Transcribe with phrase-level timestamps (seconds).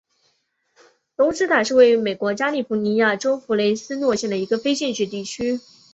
[1.15, 5.59] 隆斯塔是位于美国加利福尼亚州弗雷斯诺县的一个非建制地区。